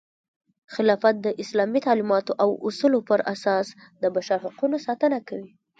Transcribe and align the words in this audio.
خلافت 0.73 1.15
د 1.21 1.27
اسلامي 1.43 1.79
تعلیماتو 1.87 2.31
او 2.43 2.49
اصولو 2.67 2.99
پراساس 3.09 3.67
د 4.01 4.03
بشر 4.15 4.37
حقونو 4.45 4.77
ساتنه 4.85 5.19
کوي. 5.27 5.49